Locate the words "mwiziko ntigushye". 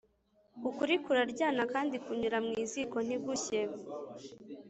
2.45-3.59